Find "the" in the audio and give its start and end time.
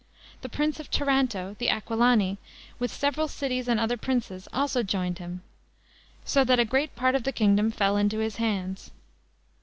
0.41-0.49, 1.59-1.67, 7.21-7.31